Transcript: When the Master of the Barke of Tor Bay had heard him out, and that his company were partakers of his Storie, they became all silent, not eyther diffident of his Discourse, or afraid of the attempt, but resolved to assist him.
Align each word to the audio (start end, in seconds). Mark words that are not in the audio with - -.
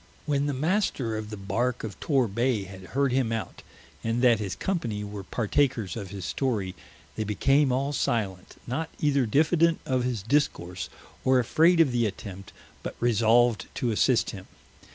When 0.25 0.47
the 0.47 0.53
Master 0.55 1.15
of 1.15 1.29
the 1.29 1.37
Barke 1.37 1.83
of 1.83 1.99
Tor 1.99 2.27
Bay 2.27 2.63
had 2.63 2.81
heard 2.97 3.11
him 3.11 3.31
out, 3.31 3.61
and 4.03 4.23
that 4.23 4.39
his 4.39 4.55
company 4.55 5.03
were 5.03 5.21
partakers 5.23 5.95
of 5.95 6.09
his 6.09 6.25
Storie, 6.25 6.73
they 7.15 7.23
became 7.23 7.71
all 7.71 7.93
silent, 7.93 8.59
not 8.65 8.89
eyther 8.99 9.27
diffident 9.29 9.79
of 9.85 10.03
his 10.03 10.23
Discourse, 10.23 10.89
or 11.23 11.37
afraid 11.37 11.79
of 11.79 11.91
the 11.91 12.07
attempt, 12.07 12.51
but 12.81 12.95
resolved 12.99 13.67
to 13.75 13.91
assist 13.91 14.31
him. 14.31 14.47